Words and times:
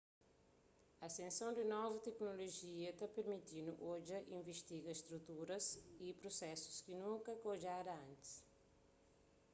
asenson 1.07 1.51
di 1.55 1.63
novu 1.73 1.97
teknolojia 2.07 2.91
ta 2.99 3.05
permiti-nu 3.15 3.73
odja 3.93 4.19
y 4.23 4.31
invistiga 4.39 4.91
struturas 5.01 5.65
y 6.05 6.07
prusesus 6.19 6.75
ki 6.85 6.93
nunka 7.01 7.31
ka 7.41 7.47
odjada 7.55 7.93
antis 8.07 8.31